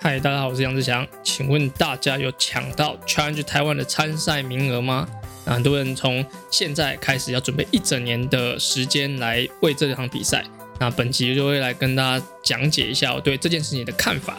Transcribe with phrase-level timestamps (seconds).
[0.00, 1.04] 嗨，大家好，我是杨志强。
[1.24, 5.08] 请问大家有抢到 Challenge 台湾的参赛名额吗？
[5.44, 10.44] 很多人从现在开始要准备一整年的时间来为这场比赛。
[10.78, 14.38] 那本集就会来跟大家讲解一下我对这件事情的看法。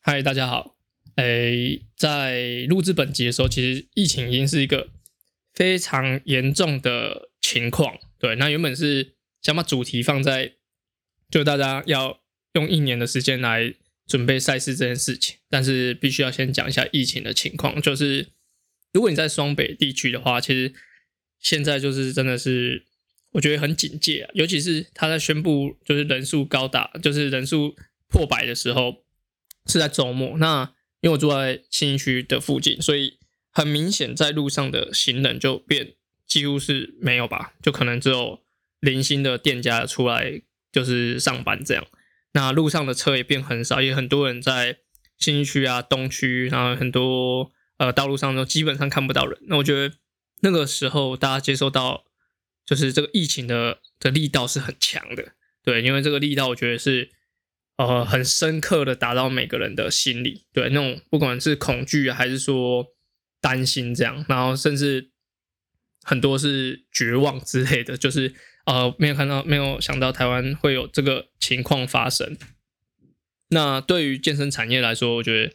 [0.00, 0.77] 嗨，大家好。
[1.18, 4.88] 诶，在录制本集的时候，其实疫情已经是一个
[5.52, 7.98] 非常严重的情况。
[8.20, 10.52] 对，那原本是想把主题放在
[11.28, 12.20] 就大家要
[12.52, 13.74] 用一年的时间来
[14.06, 17.82] 准备赛事这件事情，但是必须要先讲一下疫情的情况。
[17.82, 18.28] 就是
[18.92, 20.72] 如果你在双北地区的话，其实
[21.40, 22.84] 现在就是真的是
[23.32, 27.74] 我觉得很警戒啊，尤其是他在宣布就是人数高达就是人数
[28.08, 29.04] 破百的时候。
[29.70, 33.18] 是在周末，那因为我住在新区的附近，所以
[33.52, 35.94] 很明显在路上的行人就变
[36.26, 38.40] 几乎是没有吧，就可能只有
[38.80, 41.86] 零星的店家出来就是上班这样。
[42.32, 44.78] 那路上的车也变很少，也很多人在
[45.16, 49.38] 新区啊、东区，然后很多呃道路上都基本上看不到人。
[49.46, 49.94] 那我觉得
[50.40, 52.04] 那个时候大家接受到
[52.66, 55.32] 就是这个疫情的的力道是很强的，
[55.62, 57.10] 对，因为这个力道我觉得是。
[57.78, 62.88] 呃，很深刻的打到每个人的心里，对那种不管是恐惧还是说
[63.40, 65.12] 担心这样，然后甚至
[66.02, 68.34] 很多是绝望之类的，就是
[68.66, 72.36] 呃没有看到没有想到台湾会有这个情况发生。
[73.50, 75.54] 那对于健身产业来说，我觉得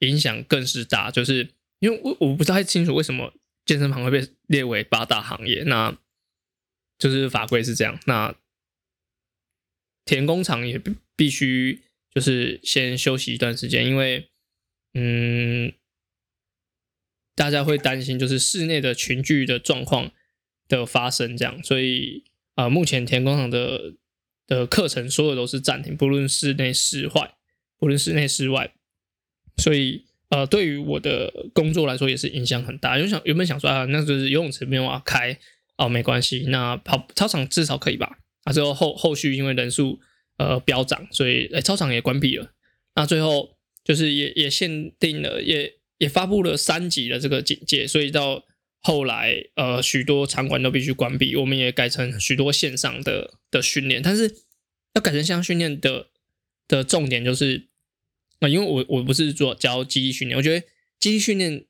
[0.00, 3.32] 影响更是大，就是因为我我不太清楚为什么
[3.64, 5.96] 健身房会被列为八大行业，那
[6.98, 8.34] 就是法规是这样，那。
[10.06, 10.76] 田工厂也
[11.20, 11.82] 必须
[12.14, 14.30] 就是先休息一段时间，因为
[14.94, 15.70] 嗯，
[17.34, 20.12] 大家会担心就是室内的群聚的状况
[20.66, 22.24] 的发生，这样，所以
[22.54, 23.96] 啊，目前田工厂的
[24.46, 27.34] 的课程所有都是暂停，不论室内室外，
[27.76, 28.72] 不论室内室外，
[29.58, 32.96] 所以呃，对于我的工作来说也是影响很大。
[32.96, 35.38] 原想原本想说啊，那就是游泳池没有啊开
[35.76, 38.20] 哦，没关系，那跑操场至少可以吧。
[38.44, 40.00] 啊，之后后后续因为人数
[40.40, 42.50] 呃飙涨，所以诶操场也关闭了。
[42.94, 48.44] 那最后就是也也限定了，也也发布了三级的这个警戒，所以到
[48.80, 51.36] 后来呃许多场馆都必须关闭。
[51.36, 54.34] 我们也改成许多线上的的训练，但是
[54.94, 56.06] 要改成线上训练的
[56.66, 57.68] 的重点就是
[58.38, 60.66] 啊，因为我我不是做教记忆训练，我觉得
[60.98, 61.66] 记忆训练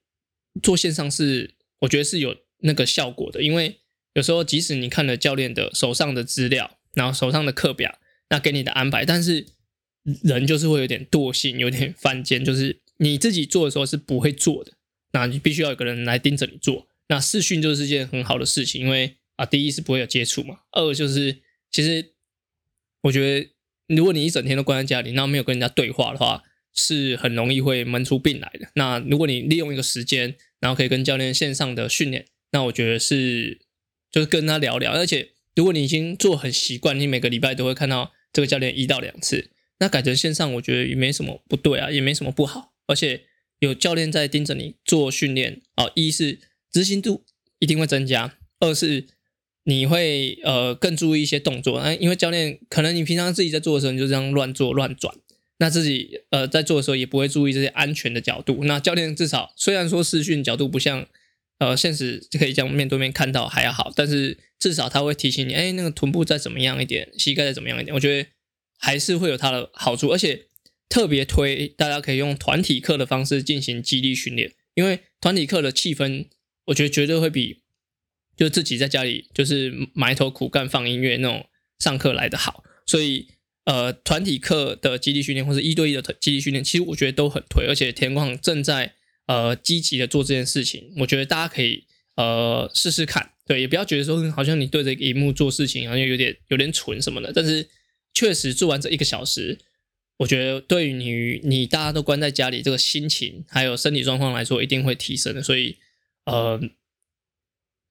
[0.62, 3.78] 做线上是我觉得是有那个效果的，因为。
[4.14, 7.99] 有时候，即使你看了教练的手上的资料，然后手上的课表，
[8.30, 9.46] 那给你的安排，但是
[10.22, 14.72] 人就是会有点惰性，有点犯贱，就是你自己做的时候是不会做的，
[15.12, 16.88] 那你必须要有个人来盯着你做。
[17.08, 21.36] 那视讯就是件很好的事情，因为啊，第一是不会有接触嘛，二就是
[21.70, 22.12] 其实
[23.02, 23.50] 我觉得，
[23.88, 26.42] 如果你一整天都关在家里，然后没有跟人家对话的话，
[26.72, 28.68] 是很容易会闷出病来的。
[28.74, 33.60] 那如果你利用一个时间，然后可以跟教练线上的训练，那我觉得是。
[34.12, 42.72] 就是跟他聊聊，而且如果你已经做很习惯，你每个礼拜都会看到这个教练一到两次，那改成线上，我觉得也没什么不对啊，也没什么不好。
[42.86, 43.22] 而且
[43.58, 46.38] 有教练在盯着你做训练啊，一是
[46.72, 47.24] 执行度
[47.58, 49.06] 一定会增加，二是
[49.64, 51.80] 你会呃更注意一些动作。
[51.82, 55.14] 那因为教练可能你平常自己在做的时候，你就这样乱做乱转，
[55.58, 58.64] 那自己呃在做的时候也不会注意这些安全的角度。
[58.64, 61.06] 那教练至少虽然说视讯角度不像。
[61.60, 68.30] 呃，现实就可以这样面对面看到还要好，但是至少他会提醒你，哎，那个臀部再怎么样一点，膝盖再怎么样一点，我觉得
[68.78, 70.46] 还是会有它的好处，而且
[70.88, 76.28] 特别推大家可以用团体课的方式进行肌力训练，因为团体课的气氛，
[76.68, 77.60] 我觉得绝对会比
[78.34, 81.46] 就自己在家里就是埋头苦干放音乐那种
[81.78, 83.28] 上课来的好，所以
[83.66, 88.94] 呃，团体课的肌力训练或者一对一的肌力训练，其实我觉得都很推，而且田光正在。
[89.30, 91.84] 呃，积极的做这件事情，我觉得大家可以
[92.16, 97.68] 呃试试看，对，也不要觉得说好像你对着荧幕做事情好像有点有点蠢什么的，但是
[98.12, 99.56] 确实做完这一个小时，
[100.16, 105.76] 我觉得对于你你大家都关在家里这个心情还有身体状况来说，一定会提升的，所以
[106.24, 106.60] 呃，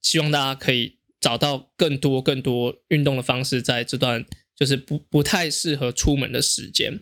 [0.01, 6.99] 希望大家可以找到更多更多运动的方式，在这段就是不不太适合出门的时间。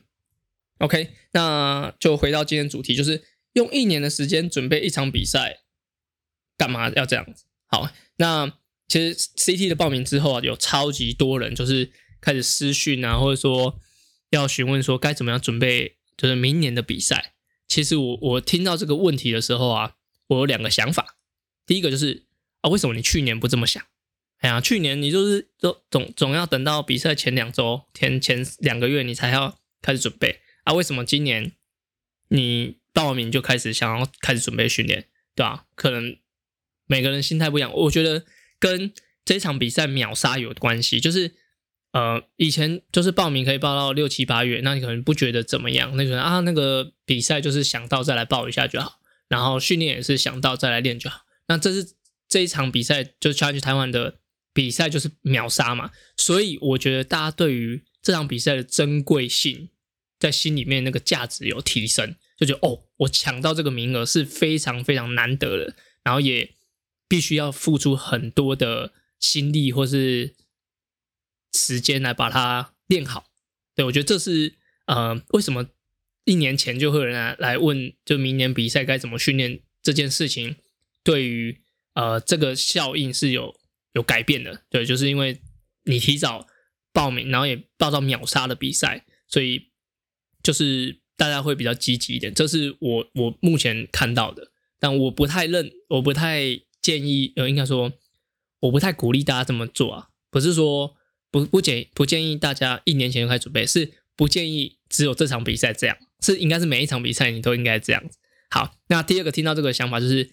[0.78, 3.24] OK，那就回到今天主题，就是。
[3.58, 5.62] 用一年的时间准备一场比赛，
[6.56, 7.46] 干嘛要这样子？
[7.66, 8.54] 好，那
[8.88, 13.80] 其实 CT 的报名之后啊，有超级多人就是开始私讯啊，或者说
[14.30, 17.34] 要询问说该怎么样准备，就是明年的比赛。
[17.68, 19.96] 其实我我听到这个问题的时候啊，
[20.28, 21.18] 我有两个想法。
[21.66, 22.28] 第一个就是
[22.62, 23.84] 啊，为什么你去年不这么想？
[24.38, 30.74] 哎呀，去年你就是都总总要等到比赛前两周、前前两个月你才要开始准备啊？
[30.74, 31.54] 为什么今年
[32.30, 35.06] 你报名就开始想要开始准备训练，
[35.36, 35.66] 对吧？
[35.76, 36.18] 可能
[36.88, 38.26] 每个人心态不一样，我觉得
[38.58, 38.92] 跟
[39.24, 41.00] 这场比赛秒杀有关系。
[41.00, 41.36] 就是
[41.92, 45.96] 呃，以前就是报名可以报到六七八月，那你可能不觉得怎么样？
[45.96, 51.22] 那个啊，那个比赛就是想到再来报一下就好，然后训练也是想到再来练就好。
[51.48, 51.94] 那这是
[52.28, 54.20] 这一场比赛，就是 Challenge 台湾的。
[54.54, 59.70] 比赛就是秒杀嘛，所以我觉得大家对于这场比赛的珍贵性，
[60.18, 66.56] 在心里面那个价值有提升，就觉得哦，我抢到这个名额是非常非常难得的，然后也
[67.10, 70.36] 必须要付出很多的心力或是
[71.54, 73.26] 时间来把它练好。
[73.76, 74.56] 对我觉得这是
[74.86, 75.68] 呃，为什么
[76.24, 80.56] 一年前就会有人来来问，就明年比赛该怎么训练这件事情，
[81.04, 81.62] 对于
[81.96, 83.60] 呃这个效应是有。
[83.94, 85.42] 有改变的，对，就是因为
[85.86, 86.46] 你提早
[86.94, 89.72] 报名，然后也报到秒杀的比赛，所以
[90.44, 92.34] 就是大家会比较积极一点。
[92.34, 97.92] 这是我我目前看到的，但我不太认，我不太建议，呃，应该说
[98.62, 100.10] 我不太鼓励大家这么做啊。
[100.30, 100.96] 不是说
[101.30, 108.18] 不不建不建议大家一年前就开始准备，是不建议只有这场比赛这样，是应该是每一场比赛你都应该这样子。
[108.50, 110.32] 好，那第二个听到这个想法就是，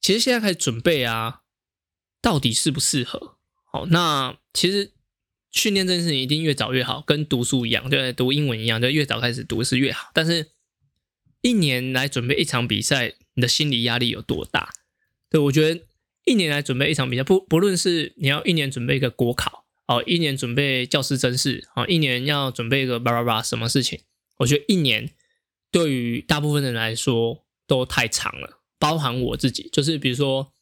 [0.00, 1.40] 其实现在开始准备啊。
[2.22, 3.36] 到底适不适合？
[3.64, 4.92] 好，那其实
[5.52, 10.10] 训练这件事情一定越早越好，跟读书一样，对，读英文一样，就越早开始读是越好。
[10.12, 10.48] 但是，
[11.42, 14.72] 一年来准备一场比赛，你的心理压力有多大？
[15.30, 15.82] 对我觉得，
[16.24, 24.00] 一年来准备一场比赛，不不论是你要一年准备一个国考，哦，一年准备教师真试，哦，一年要准备一个叭叭叭什么事情？
[24.38, 25.10] 我觉得一年
[25.70, 30.52] 对于大部分人来说都太长了，包含我自己，就是比如说。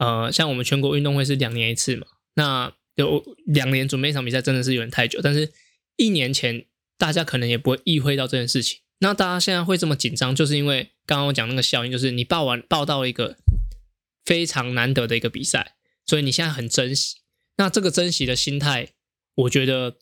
[0.00, 5.20] 呃，像我们全国运动会是两年一次嘛，那有两年准备一场比赛真的是有点太久。
[5.22, 5.52] 但是
[5.96, 6.66] 一年前
[6.98, 8.80] 大家可能也不会意会到这件事情。
[8.98, 13.38] 那大家现在会这么紧张，就是因为刚刚我讲那个效应，就是你报完报到一个
[14.24, 17.16] 非常难得的一个比赛，所以你现在很珍惜。
[17.56, 18.92] 那这个珍惜的心态，
[19.34, 19.96] 我觉得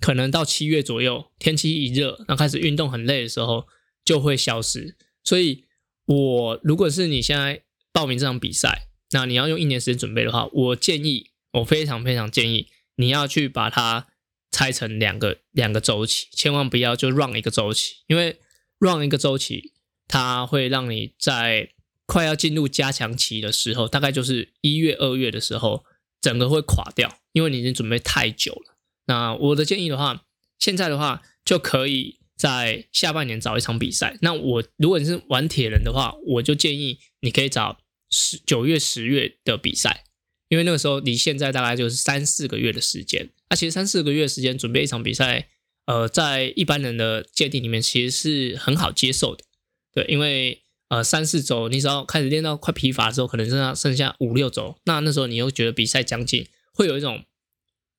[0.00, 3.68] 可能到七月左右，天气一热，那开始运动很累的时候
[4.04, 4.96] 就会消失。
[5.22, 5.64] 所以，
[6.06, 14.06] 我如果是你现在报名这场比赛，那你要用一年时间准备的话，我建议，我非常非常建议你要去把它
[14.50, 18.38] 拆成两个两个周期，千万不要就 run 一个周期，因为
[18.78, 19.72] run 一个周期，
[20.08, 21.70] 它会让你在
[22.06, 25.84] 快要进入加强期的时候，大概就是一月二月的时候，
[26.20, 28.78] 整个会垮掉，因为你已经准备太久了。
[29.06, 30.24] 那我的建议的话，
[30.58, 34.16] 现在的话就可以在下半年找一场比赛。
[34.22, 37.78] 那我如果你是玩铁人的话，我就建议你可以找。
[38.08, 40.04] 十九月、十月的比赛，
[40.48, 43.30] 因为那个时候离现在大概就是三四个月的时间。
[43.50, 45.48] 那其实三四个月时间准备一场比赛，
[45.86, 49.44] 呃，在一般人的界定里面其实是很好接受的。
[49.92, 57.24] 对，因为呃三四周，你只要开始练到快疲乏的时候，可能剩下剩下五六周，那那时候你又觉得比赛将近，会有一种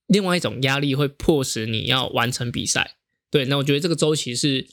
[0.08, 2.98] 另外一种压力，会迫使你要完成比赛。
[3.30, 4.68] 对，那我觉得这个周期是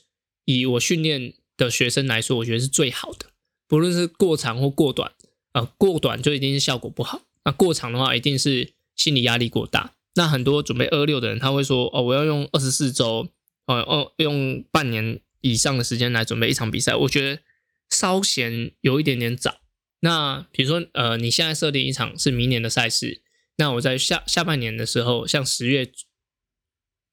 [0.45, 3.27] 以我训练的学生来说，我觉得是最好的，
[3.67, 5.13] 不论是过长或过短。
[5.53, 7.23] 呃，过短就一定是效果不好。
[7.45, 9.95] 那过长的话，一定是心理压力过大。
[10.15, 13.29] 那很多准备二六的人，他会说：“哦，我要用二十四周，
[13.67, 17.43] 哦哦，用半年以上的时间来准备一场比赛。”我觉得
[17.91, 19.61] 稍嫌有一点点早。
[20.01, 23.23] 那比如说，呃，你现在设定一场是明年的赛事，
[23.57, 25.91] 那我在下下半年的时候，像十月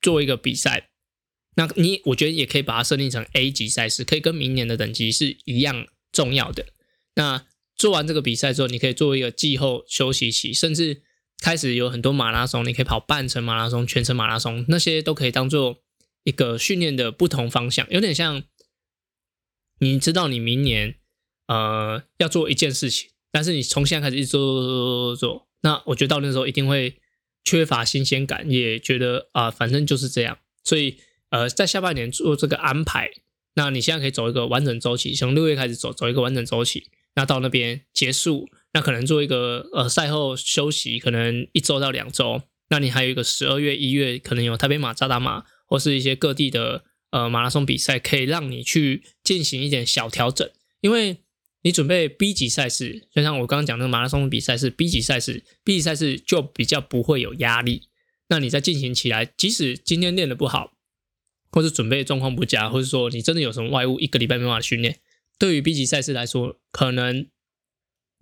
[0.02, 0.90] 做一个比赛，
[1.56, 6.68] 那你我觉得也可以把它设定成 A 级赛事，可以跟明年的等级是一样重要的。
[7.16, 7.46] 那
[7.82, 11.02] 做完这个比赛之后，你可以做一个季后休息期，甚至
[11.40, 15.82] 开始有很多马拉松，你可以跑半程马拉松、全程马拉松，那些都可以当做
[16.24, 18.44] 一个训练的不同方向，有点像
[19.80, 20.98] 你知道你明年
[21.48, 27.02] 呃要做一件事情，但是你从现在开始一直做做做做做，那我觉得到那时候一定会
[27.44, 30.98] 缺乏新鲜感，也觉得啊反正就是这样，所以
[31.32, 33.10] 呃在下半年做这个安排，
[33.56, 36.92] 那你现在可以走一个完整周期，从六月开始走走一个完整周期。
[37.16, 42.44] 那到那边结束，那可能做一个呃赛后休息，可能一周到两周。
[42.70, 50.50] 那你还有一个十二月、一月，可能有台北马、扎达马，或是一些各地的呃马拉松比赛，可以让你去进行一点小调整。
[50.80, 51.18] 因为
[51.64, 57.90] 你准备 B 级赛事，就像我刚刚讲那个马拉松比赛是 B 级赛事，B 级赛事就比较不会有压力。
[58.30, 60.72] 那你在进行起来，即使今天练的不好，
[61.52, 65.01] 或者准备状况不佳，或者说你真的有什么外物，一个礼拜没办法训练，
[65.42, 67.28] 对于 B 级赛事来说，可能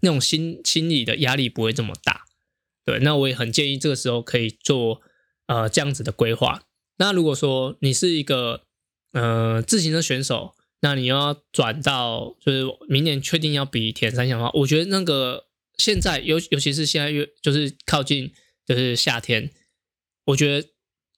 [0.01, 2.23] 那种心心理的压力不会这么大。
[2.85, 5.01] 对，那我也很建议这个时候可以做
[5.47, 6.63] 呃这样子的规划。
[6.97, 8.63] 那如果说你是一个
[9.11, 15.47] 呃自行车选手，那你要转到就是明年确定要比铁三项的话，我觉得那个
[15.77, 18.31] 现在尤尤其是现在越就是靠近
[18.65, 19.51] 就是夏天，
[20.27, 20.69] 我觉得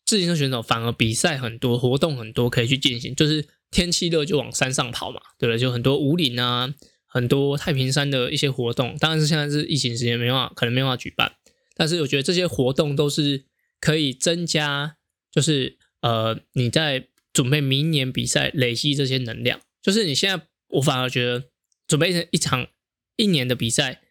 [0.03, 3.13] 自行车选手反而比赛很多，活动很多可以去进行。
[3.13, 5.57] 就是天气热就往山上跑嘛，对不对？
[5.57, 6.71] 就很多五岭啊，
[7.07, 8.95] 很多太平山的一些活动。
[8.99, 11.33] 当然是现在是疫情时间，没办法，可能没办法举办。
[11.75, 13.45] 但是我觉得这些活动都是
[13.79, 14.97] 可以增加，
[15.31, 17.07] 就是呃你在。
[17.33, 21.45] 准备明年比赛，累积这些能量，就是你现在，我反而觉得
[21.87, 22.67] 准备一场
[23.15, 24.01] 一年的比赛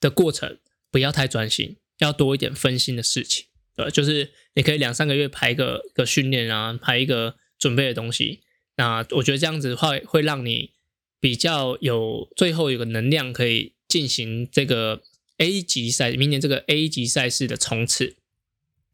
[0.00, 0.58] 的过程
[0.90, 3.44] 不要太专心，要多一点分心的事情，
[3.76, 8.40] 对，就是你可以两三个月排一个个训练啊，排一个准备的东西，
[8.76, 10.72] 那我觉得这样子的话会让你
[11.20, 15.02] 比较有最后有个能量可以进行这个
[15.38, 18.16] A 级赛，明年这个 A 级赛事的冲刺。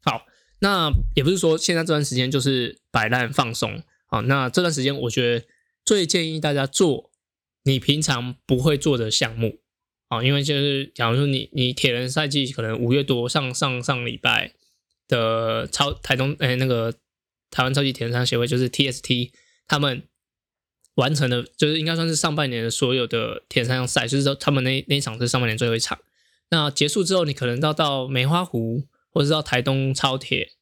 [0.03, 0.25] 好。
[0.59, 4.21] 那也不是说现在这段时间就是摆烂放松啊。
[4.21, 5.45] 那这段时间，我觉得
[5.83, 7.11] 最建议大家做
[7.63, 9.59] 你平常不会做的项目
[10.07, 14.53] 啊，因为就是假如说你你铁人赛季可能五月多上上上礼拜
[15.09, 16.93] 的超台东哎那个
[17.51, 19.31] 台湾超级铁人三协会就是 TST
[19.67, 20.03] 他们
[20.95, 25.99] 完成的，就是应该算是上半年的所有的铁人三项赛，就是说他们那那一场是上半年最后一场。
[26.49, 28.87] 那结束之后，你可能到到梅花湖。
[29.15, 30.53] 或者是到台东超铁，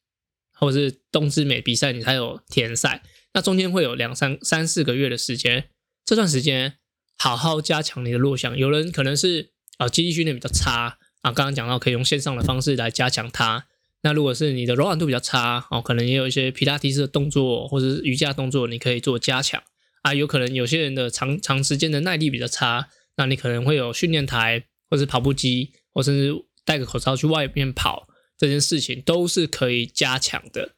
[0.52, 3.02] 或者是东之美比赛，你才有铁赛。
[3.32, 5.70] 那中间会有两三三四个月的时间，
[6.04, 6.74] 这段时间
[7.16, 8.54] 好好加强你的弱项。
[8.54, 13.64] 有人可能是啊，肌力训练比较差啊，刚刚讲到可以用线上的方式来加强它。
[14.02, 19.62] 那如果是你的柔软度比较差哦，可能也有一些皮拉提斯的动作或者是瑜伽动作，你可以做加强
[20.02, 20.12] 啊。
[20.12, 28.08] 有可能有些人的长长时间的耐力比较差，那你可能会有训练台或者跑步机，或甚至戴个口罩去外面跑。
[28.36, 30.74] 这件事情都是可以加强的，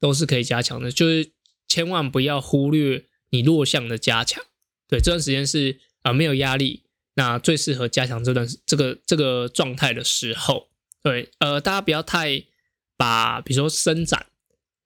[0.00, 1.32] 都是可以加强的，就是
[1.68, 4.42] 千万不要忽略你弱项的加强。
[4.88, 6.84] 对，这段时间是啊没有压力，
[7.16, 10.70] 那最适合加强这段这个这个状态的时候。
[11.02, 12.44] 对，呃，大家不要太
[13.02, 14.26] 把比如说伸展，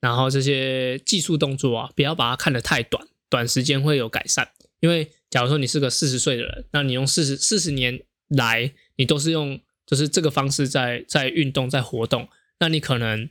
[0.00, 4.52] 然后这些技术动作啊，不要把它看得太短，短时间会有改善。
[4.80, 9.60] 因为假如说你是个四十岁的人，那你用四十四十年来，你都是用。
[9.88, 13.30] 就是这个方式在在运动在活动，那你可能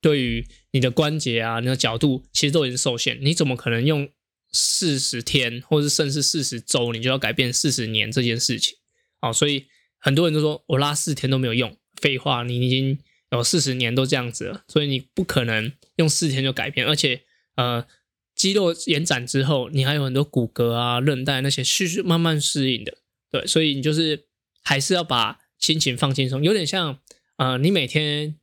[0.00, 3.16] 对于你的关节啊、你的角度其实都已经受限。
[3.24, 4.08] 你怎么可能用
[4.50, 8.76] 四十天，或者甚至四十周，你就要改变四十年这件事情？
[9.20, 9.66] 哦，所以
[10.00, 12.98] 很多人都说我拉四天都没有用，废话，你已经
[13.32, 16.86] 有四十年都这样子了，所以你不可能用四天就改变。
[16.86, 17.22] 而且，
[17.56, 17.84] 呃，
[18.34, 22.98] 肌肉延展之后，你还有很多骨骼啊、韧带那些是慢慢适应的。
[23.30, 24.26] 对，所以你就是
[24.62, 25.40] 还是要把。
[25.62, 26.98] 心情放轻松，有点像，
[27.36, 28.34] 呃，你每天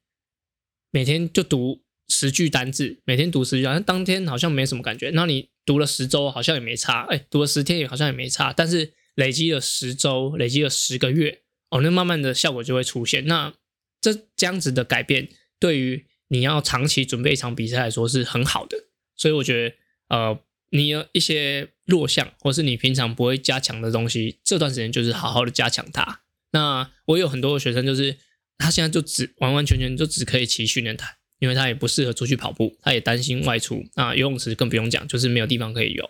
[0.89, 5.09] 每天就读十句单字，每天读十句，好像当天好像没什么感觉。
[5.13, 8.53] 那你读了十周，好像也没差，哎，读了十天也好像也没差。
[8.53, 11.41] 但是累积了十周，累积了十个月，
[11.71, 13.25] 哦，那慢慢的效果就会出现。
[13.25, 13.53] 那
[14.01, 15.29] 这这样子的改变，
[15.59, 18.85] 对于你要长期准备一场比赛来说是很好的。
[19.15, 19.75] 所以我觉得，
[20.09, 20.39] 呃，
[20.69, 26.21] 你有一些弱项，或是你平常不会加强的东西，这段时间就是好好的加强它。
[26.51, 28.17] 那我有很多学生，就是
[28.57, 33.85] 他现在就只完完全全就只可以骑训练台，因为他也不适合出去跑步，他也担心外出。
[33.95, 36.09] 那游泳池更不用讲，就是没有地方可以游，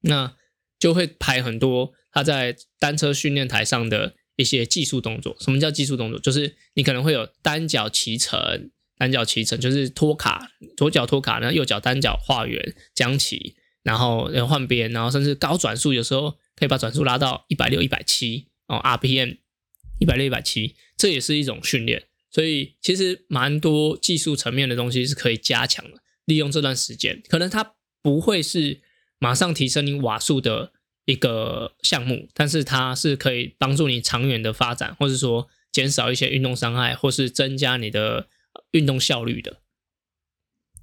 [0.00, 0.34] 那
[0.78, 5.36] 就会排很多他在单车训练台上的一些技术动作。
[5.38, 6.18] 什么叫技术动作？
[6.18, 18.46] 就是你可能会有单脚骑乘，单脚骑乘就是托卡，左脚托卡，然后右脚单脚画圆将骑，然后换边，然后甚至高转速，有时候可以把转速拉到一百六、一百七。
[18.68, 19.38] 哦，RPM
[19.98, 26.02] 一百六一百七，这也是一种训练，所以其实蛮多技术层面的东西是可以加强的。
[26.26, 28.82] 利用这段时间，可能它不会是
[29.18, 30.72] 马上提升你瓦数的
[31.08, 38.28] 一个项目，但是它是可以帮助你长远的发展，或者说减少一些运动伤害，或是增加你的
[38.72, 39.62] 运动效率的。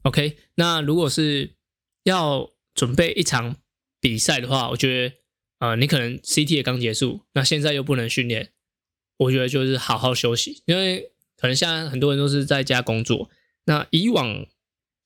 [0.02, 1.56] OK，那如果是
[2.04, 3.58] 要准备一场
[4.02, 5.16] 比赛的话，我觉得。
[5.60, 8.52] 啊，你可能 CT 也刚结束，那现在又不能训练，
[9.18, 13.30] 我觉得就是好好休息，因为可能现在很多人都是在家工作。
[13.64, 14.46] 那以往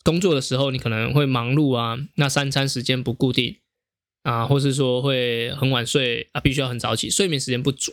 [0.03, 3.59] 工作的时候，你可能会忙碌啊，那三餐时间不固定
[4.29, 7.91] 啊，或是说会很晚睡啊，必须要很早起，睡眠时间不足。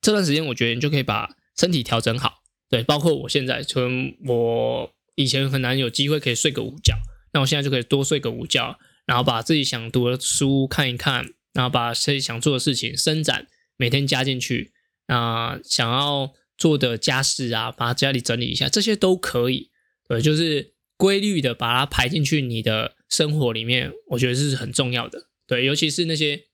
[0.00, 1.28] 这段时间，我觉得你就可以把
[1.58, 2.42] 身体调整好。
[2.70, 6.94] 对，包括我现在，从我以前很难有机会可以睡个午觉，
[7.34, 14.72] 那我现在就可以多睡个午觉，然后把自己想读的书看一看，然后把自己想做的事情伸展，每天加进去。
[15.08, 19.70] 那想要做的家事啊，把家里整理一下，这些都可以。
[20.08, 25.26] 对，就是规律的把它排进去你的生活里面，我觉得这是很重要的。
[25.46, 26.44] 对，尤其是那些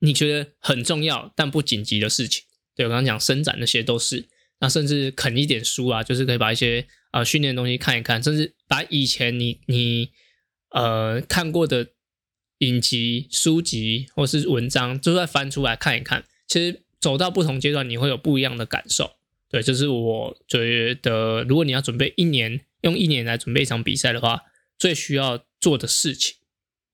[0.00, 2.44] 你觉得很重要但不紧急的事情。
[2.74, 4.28] 对我刚刚讲伸展那些都是。
[4.60, 10.10] 那甚至啃一点书啊，就是可以把一些啊训练的东西看一看，甚至把以前你你
[10.70, 11.88] 呃看过的
[12.58, 16.24] 影集、书籍或是文章，就再翻出来看一看。
[16.46, 19.16] 其实走到不同阶段，你会有不一样的感受。
[19.50, 24.42] 对，这是我觉得，如果你要准备一年，用一年来准备一场比赛的话，
[24.78, 26.36] 最需要做的事情。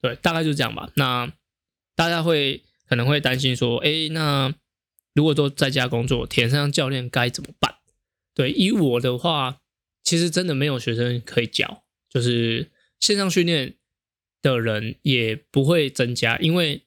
[0.00, 0.90] 对，大概就这样吧。
[0.96, 1.32] 那
[1.94, 4.54] 大家会可能会担心说，哎，那。
[5.12, 7.74] 如果都在家工作，田上教练该怎么办？
[8.32, 9.58] 对，以我的话，
[10.04, 13.74] 其实真的没有学生可以教，就是线上训练
[14.40, 16.84] 的人也不会增加，因为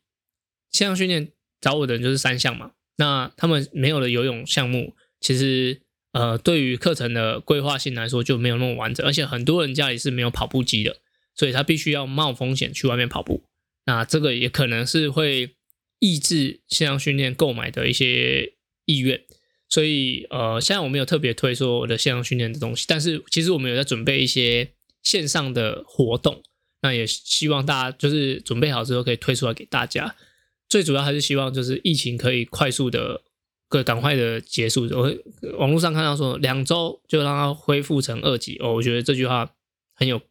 [0.71, 5.81] 线上训练找我的人就是三项嘛，那他们没有了游泳项目，其实
[6.13, 11.01] 呃，对于课程的规划性来说就没有那么完整，而且很多人家里是没有跑步机的，
[11.35, 13.43] 所以他必须要冒风险去外面跑步，
[13.85, 15.55] 那这个也可能是会。
[15.99, 19.23] 抑制线上训练购买的一些意愿，
[19.69, 26.43] 所以呃，现在我没有特别推说我的线上训练的东西，但是其实我们有在准备一些线上的活动，
[26.81, 30.13] 那也希望大家就是准备好之后可以推出来给大家。
[30.67, 33.21] 最主要还是希望就是疫情可以快速的、
[33.69, 34.89] 个赶快的结束。
[34.91, 35.09] 我
[35.57, 39.49] 网络上看到说两周就让它恢复成二级哦，我觉得这句话
[39.95, 40.21] 很有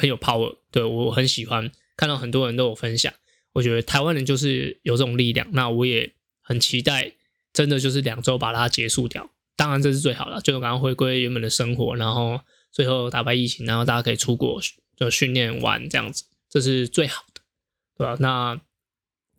[0.00, 3.12] 很有 power，对我很喜欢，看到很多人都有分享。
[3.52, 7.12] 我觉得台湾人就是有这种力量，那我也很期待，
[7.52, 9.28] 真的就是两周把它结束掉。
[9.56, 12.40] 当然这是最好了，就赶快回归原本的生活，然后
[12.72, 14.58] 最后打败疫情，然后大家可以出国
[14.96, 17.42] 就训练完这样子，这是最好的，
[17.98, 18.16] 对吧？
[18.20, 18.58] 那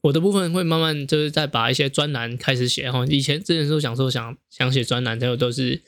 [0.01, 5.81] 我的部分会慢慢就是再把一些专栏开始写，然后以前之前时候想说想想写专栏，最后都是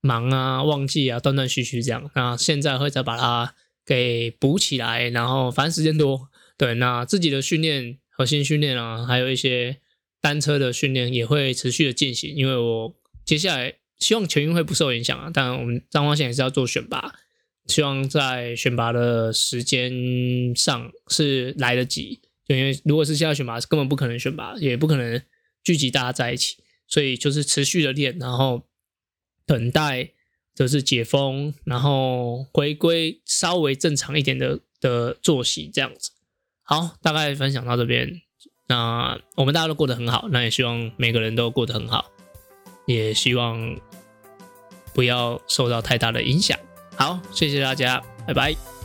[0.00, 2.10] 忙啊、忘记啊、断断续续这样。
[2.14, 3.54] 那现在会再把它
[3.88, 6.28] 给补起来，然后反正时间多。
[6.58, 9.78] 对，那自己的训练、核心训练啊，还有一些
[10.20, 12.34] 单车的训练也会持续的进行。
[12.34, 17.14] 因为我接下来希望全运会不受影响啊，但我们张光线也是要做选拔，
[17.66, 22.20] 希望在选拔的时间上是来得及。
[22.46, 25.22] 就因为如果是现在选拔，根本不可能选拔，也不可能
[25.64, 28.66] 聚集大家在一起，所以就是持续的练，然后
[29.46, 30.10] 等待
[30.58, 36.10] 就是解封，然后回归稍微正常一点的的作息这样子。
[36.64, 38.20] 好，大概分享到这边。
[38.66, 42.10] 那我们大家都过得很好，那也希望每个人都过得很好，
[42.86, 43.78] 也希望
[44.92, 46.58] 不要受到太大的影响。
[46.96, 48.77] 好，谢谢大家，拜拜。